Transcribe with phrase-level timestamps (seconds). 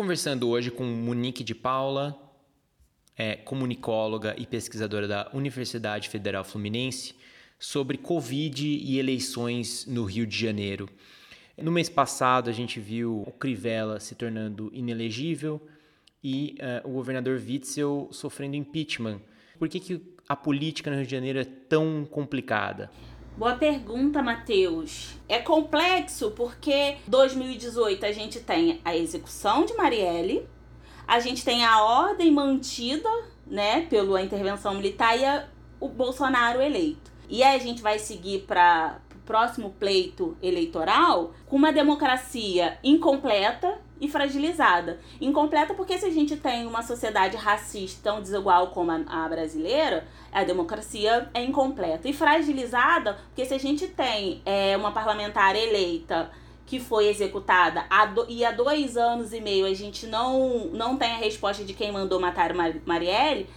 [0.00, 2.18] conversando hoje com Monique de Paula,
[3.18, 7.14] é, comunicóloga e pesquisadora da Universidade Federal Fluminense,
[7.58, 10.88] sobre Covid e eleições no Rio de Janeiro.
[11.58, 15.60] No mês passado, a gente viu o Crivella se tornando inelegível
[16.24, 19.20] e uh, o governador Witzel sofrendo impeachment.
[19.58, 22.90] Por que, que a política no Rio de Janeiro é tão complicada?
[23.36, 25.14] Boa pergunta, Matheus.
[25.28, 30.46] É complexo porque 2018 a gente tem a execução de Marielle,
[31.06, 33.08] a gente tem a ordem mantida,
[33.46, 35.48] né, pela intervenção militar e a,
[35.80, 37.10] o Bolsonaro eleito.
[37.28, 43.78] E aí a gente vai seguir para o próximo pleito eleitoral com uma democracia incompleta
[44.00, 44.98] e fragilizada.
[45.20, 50.06] Incompleta porque se a gente tem uma sociedade racista tão desigual como a, a, brasileira,
[50.32, 52.08] a democracia é incompleta.
[52.08, 56.30] E fragilizada porque se a gente tem é, uma parlamentar eleita
[56.64, 60.96] que foi executada há do, e há dois anos e meio a gente não, não
[60.96, 63.48] tem a resposta de quem mandou matar Mar Marielle,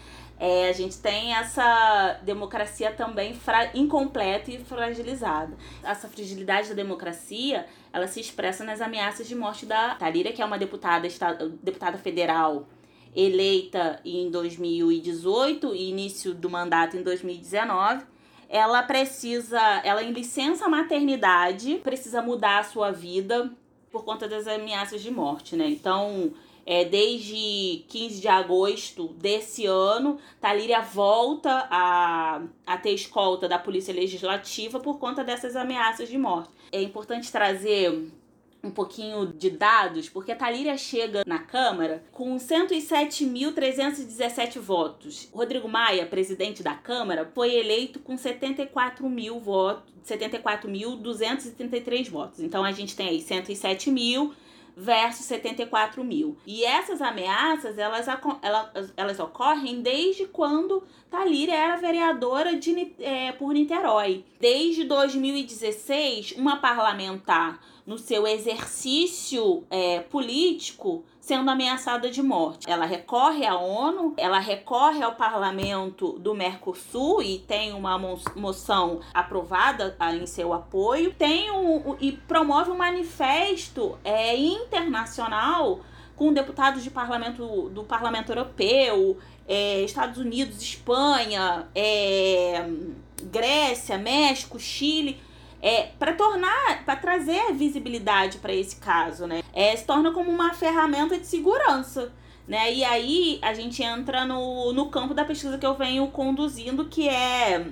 [0.45, 3.33] é, a gente tem essa democracia também
[3.73, 5.55] incompleta e fragilizada.
[5.81, 10.45] Essa fragilidade da democracia, ela se expressa nas ameaças de morte da Talira, que é
[10.45, 11.07] uma deputada,
[11.61, 12.67] deputada federal
[13.15, 18.03] eleita em 2018 e início do mandato em 2019.
[18.49, 23.49] Ela precisa, ela em licença maternidade, precisa mudar a sua vida
[23.89, 25.69] por conta das ameaças de morte, né?
[25.69, 26.33] Então,
[26.65, 33.93] é, desde 15 de agosto desse ano, Talíria volta a, a ter escolta da Polícia
[33.93, 36.49] Legislativa por conta dessas ameaças de morte.
[36.71, 38.11] É importante trazer
[38.63, 45.27] um pouquinho de dados, porque a Talíria chega na Câmara com 107.317 votos.
[45.33, 52.39] Rodrigo Maia, presidente da Câmara, foi eleito com 74 mil votos, 74.233 votos.
[52.39, 54.33] Então a gente tem aí 107 mil
[54.75, 56.37] versus 74 mil.
[56.45, 58.07] E essas ameaças, elas,
[58.41, 64.25] elas, elas ocorrem desde quando Talíria era vereadora de, é, por Niterói.
[64.39, 72.69] Desde 2016, uma parlamentar no seu exercício é, político sendo ameaçada de morte.
[72.69, 79.95] Ela recorre à ONU, ela recorre ao parlamento do Mercosul e tem uma moção aprovada
[80.13, 85.79] em seu apoio, tem um, e promove um manifesto é, internacional
[86.15, 89.17] com deputados de parlamento do Parlamento Europeu,
[89.47, 92.65] é, Estados Unidos, Espanha, é,
[93.23, 95.19] Grécia, México, Chile
[95.63, 99.41] é, para tornar, para trazer visibilidade para esse caso, né?
[99.53, 102.11] É, se torna como uma ferramenta de segurança.
[102.45, 102.73] Né?
[102.73, 107.07] E aí a gente entra no, no campo da pesquisa que eu venho conduzindo, que
[107.07, 107.67] é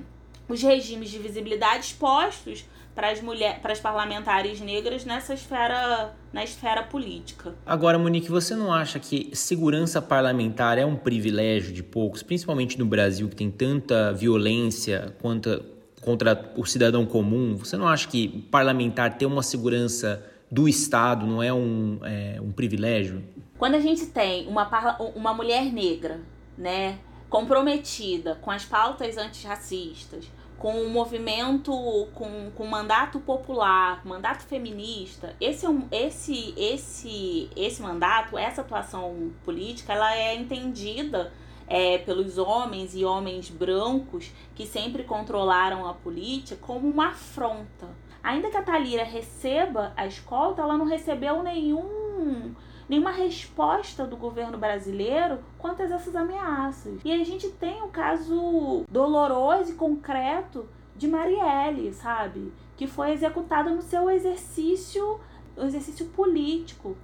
[0.48, 2.64] os regimes de visibilidade expostos
[2.96, 7.54] para as mulheres, para as parlamentares negras nessa esfera, na esfera política.
[7.66, 12.86] Agora, Monique, você não acha que segurança parlamentar é um privilégio de poucos, principalmente no
[12.86, 19.18] Brasil que tem tanta violência quanto contra o cidadão comum, você não acha que parlamentar
[19.18, 23.24] ter uma segurança do Estado não é um, é, um privilégio?
[23.58, 26.20] Quando a gente tem uma, uma mulher negra,
[26.58, 26.98] né,
[27.30, 30.26] comprometida com as pautas antirracistas,
[30.58, 31.72] com o movimento,
[32.14, 39.32] com, com mandato popular, mandato feminista, esse, é um, esse, esse, esse mandato, essa atuação
[39.44, 41.32] política, ela é entendida
[41.68, 47.88] é, pelos homens e homens brancos que sempre controlaram a política como uma afronta.
[48.24, 52.54] Ainda que a Talira receba a escolta, ela não recebeu nenhum
[52.92, 57.00] nenhuma resposta do governo brasileiro quanto a essas ameaças.
[57.06, 62.52] E a gente tem um caso doloroso e concreto de Marielle, sabe?
[62.76, 65.22] Que foi executada no seu exercício,
[65.58, 66.98] exercício político.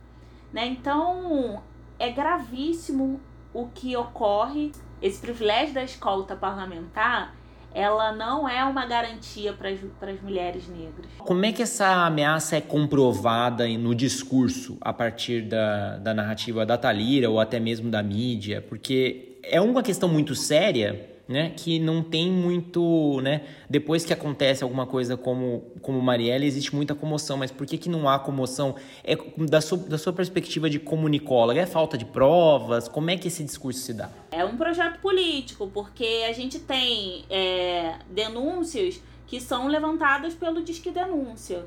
[0.52, 0.68] Né?
[0.68, 1.64] Então
[1.98, 3.22] é gravíssimo
[3.54, 4.72] o que ocorre,
[5.02, 7.36] esse privilégio da escolta parlamentar,
[7.74, 11.06] ela não é uma garantia para as mulheres negras.
[11.20, 16.78] Como é que essa ameaça é comprovada no discurso a partir da, da narrativa da
[16.78, 18.66] Talira ou até mesmo da mídia?
[18.68, 24.64] Porque é uma questão muito séria né, que não tem muito, né, depois que acontece
[24.64, 28.76] alguma coisa como como Marielle, existe muita comoção, mas por que que não há comoção?
[29.04, 32.88] É da sua, da sua perspectiva de comunicóloga, é falta de provas?
[32.88, 34.10] Como é que esse discurso se dá?
[34.32, 40.92] É um projeto político, porque a gente tem é, denúncias que são levantadas pelo Disque
[40.92, 41.66] Denúncia.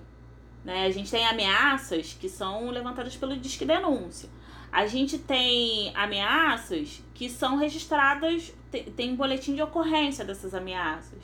[0.64, 0.84] Né?
[0.84, 4.28] A gente tem ameaças que são levantadas pelo Disque Denúncia.
[4.72, 11.18] A gente tem ameaças que são registradas, tem, tem boletim de ocorrência dessas ameaças,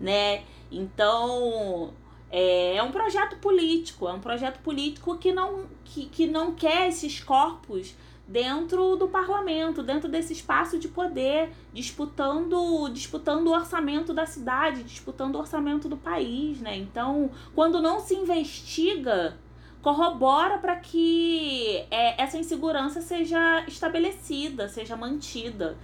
[0.00, 0.42] né?
[0.70, 1.92] Então,
[2.30, 6.88] É, é um projeto político, é um projeto político que não, que, que não quer
[6.88, 7.94] esses corpos
[8.26, 15.36] dentro do parlamento, dentro desse espaço de poder, disputando, disputando o orçamento da cidade, disputando
[15.36, 16.76] o orçamento do país, né?
[16.76, 19.38] Então, quando não se investiga,
[19.82, 25.76] corrobora para que é, essa insegurança seja estabelecida, seja mantida.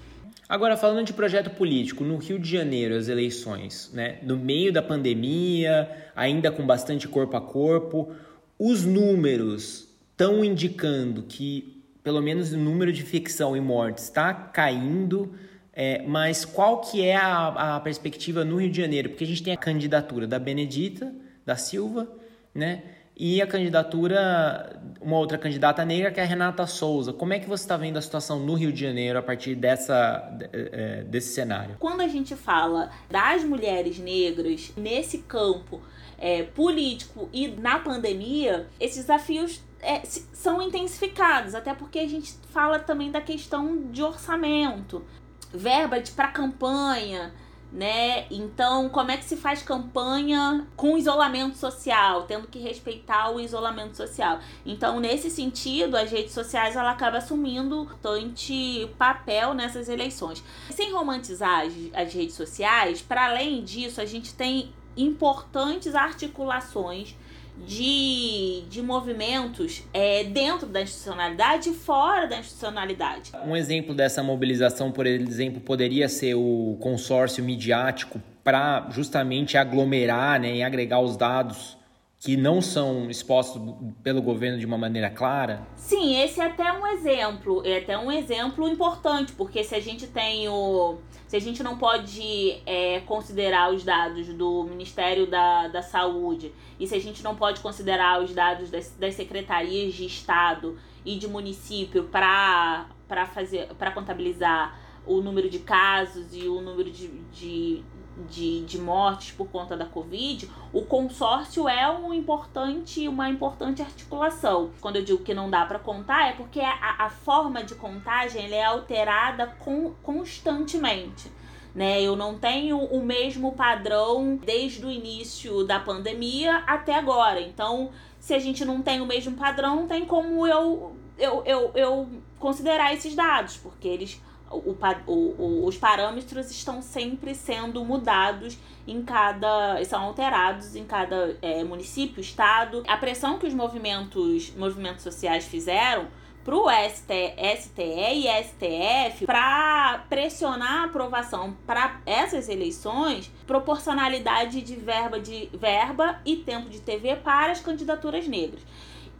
[0.49, 4.19] Agora, falando de projeto político, no Rio de Janeiro, as eleições, né?
[4.23, 8.12] No meio da pandemia, ainda com bastante corpo a corpo,
[8.58, 15.32] os números estão indicando que pelo menos o número de ficção e mortes está caindo,
[15.73, 19.08] é, mas qual que é a, a perspectiva no Rio de Janeiro?
[19.08, 21.12] Porque a gente tem a candidatura da Benedita,
[21.47, 22.06] da Silva,
[22.55, 22.82] né?
[23.16, 27.12] E a candidatura, uma outra candidata negra que é a Renata Souza.
[27.12, 30.37] Como é que você está vendo a situação no Rio de Janeiro a partir dessa,
[30.52, 31.76] é, desse cenário?
[31.78, 35.81] Quando a gente fala das mulheres negras nesse campo
[36.19, 42.81] é, político e na pandemia, esses desafios é, são intensificados, até porque a gente fala
[42.81, 45.05] também da questão de orçamento,
[45.52, 47.32] verba para campanha,
[47.75, 48.26] né?
[48.31, 53.97] Então, como é que se faz campanha com isolamento social, tendo que respeitar o isolamento
[53.97, 54.38] social?
[54.65, 60.43] Então, nesse sentido, as redes sociais ela acaba assumindo um papel nessas eleições.
[60.71, 67.17] Sem romantizar as redes sociais, para além disso, a gente tem importantes articulações
[67.56, 73.32] de, de movimentos é, dentro da institucionalidade e fora da institucionalidade.
[73.46, 80.56] Um exemplo dessa mobilização, por exemplo, poderia ser o consórcio midiático para justamente aglomerar né,
[80.56, 81.78] e agregar os dados
[82.25, 83.61] que não são expostos
[84.03, 85.69] pelo governo de uma maneira clara?
[85.76, 90.06] Sim, esse é até um exemplo, é até um exemplo importante, porque se a gente
[90.06, 90.97] tem o.
[91.29, 96.50] Se a gente não pode é, considerar os dados do Ministério da, da Saúde
[96.81, 101.19] e se a gente não pode considerar os dados das, das secretarias de Estado e
[101.19, 102.87] de município para
[103.35, 107.85] fazer para contabilizar o número de casos e o número de, de
[108.28, 114.70] de, de mortes por conta da Covid, o consórcio é um importante, uma importante articulação.
[114.81, 118.52] Quando eu digo que não dá para contar, é porque a, a forma de contagem
[118.52, 121.31] é alterada com, constantemente.
[121.75, 122.00] Né?
[122.00, 127.40] Eu não tenho o mesmo padrão desde o início da pandemia até agora.
[127.40, 127.90] Então,
[128.20, 132.08] se a gente não tem o mesmo padrão, não tem como eu, eu, eu, eu
[132.38, 134.22] considerar esses dados, porque eles
[134.54, 139.82] o, o, os parâmetros estão sempre sendo mudados em cada.
[139.84, 142.82] são alterados em cada é, município, estado.
[142.86, 146.08] A pressão que os movimentos, movimentos sociais fizeram
[146.44, 147.34] para o STE
[147.80, 156.36] e STF para pressionar a aprovação para essas eleições, proporcionalidade de verba de verba e
[156.36, 158.62] tempo de TV para as candidaturas negras.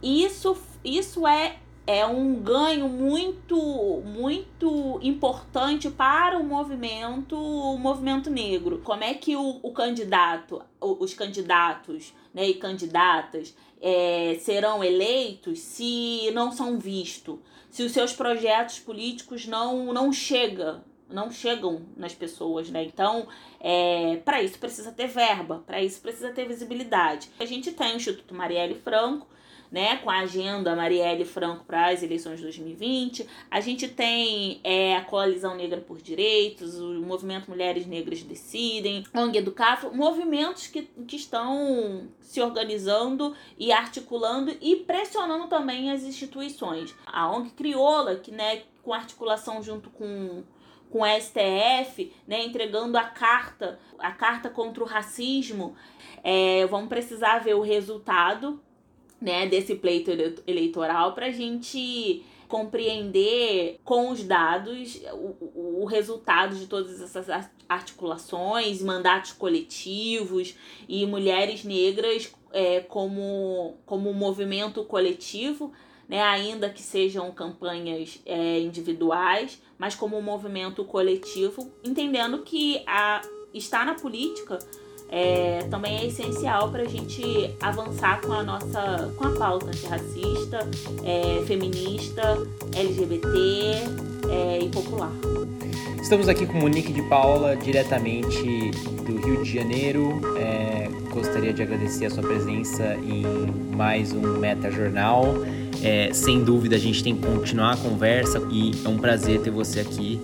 [0.03, 1.55] Isso, isso é
[1.87, 9.35] é um ganho muito muito importante para o movimento o movimento negro como é que
[9.35, 17.37] o, o candidato os candidatos né, e candidatas é, serão eleitos se não são vistos
[17.69, 22.83] se os seus projetos políticos não não chegam não chegam nas pessoas, né?
[22.83, 23.27] Então,
[23.59, 27.29] é, para isso precisa ter verba, para isso precisa ter visibilidade.
[27.39, 29.27] A gente tem o Instituto Marielle Franco,
[29.75, 33.27] né, com a agenda Marielle Franco para as eleições de 2020.
[33.51, 39.39] A gente tem é, a Coalizão Negra por Direitos, o Movimento Mulheres Negras Decidem, ONG
[39.39, 46.95] Educafro, movimentos que, que estão se organizando e articulando e pressionando também as instituições.
[47.05, 50.41] A ONG Crioula, que né, com articulação junto com
[50.89, 55.75] com a STF, né, entregando a carta, a carta contra o racismo.
[56.23, 58.61] É, vamos precisar ver o resultado
[59.25, 60.11] né, desse pleito
[60.45, 68.83] eleitoral para a gente compreender com os dados o, o resultado de todas essas articulações,
[68.83, 70.55] mandatos coletivos
[70.87, 75.73] e mulheres negras é, como, como movimento coletivo,
[76.07, 83.21] né, ainda que sejam campanhas é, individuais, mas como movimento coletivo, entendendo que a,
[83.55, 84.59] estar na política
[85.09, 90.67] é, também é essencial para a gente avançar com a nossa com a pauta antirracista,
[91.03, 92.37] é, feminista,
[92.75, 93.37] LGBT
[94.29, 95.11] é, e popular.
[96.01, 98.71] Estamos aqui com Monique de Paula, diretamente
[99.05, 100.21] do Rio de Janeiro.
[100.37, 103.25] É, gostaria de agradecer a sua presença em
[103.75, 105.33] mais um Meta Jornal.
[105.83, 109.51] é, sem dúvida a gente tem que continuar a conversa e é um prazer ter
[109.51, 110.19] você aqui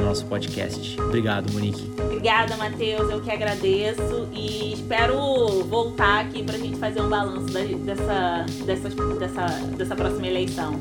[0.00, 1.00] no nosso podcast.
[1.00, 1.92] Obrigado, Monique.
[2.00, 3.10] Obrigada, Matheus.
[3.10, 8.88] Eu que agradeço e espero voltar aqui para a gente fazer um balanço dessa, dessa,
[9.18, 10.72] dessa, dessa próxima eleição.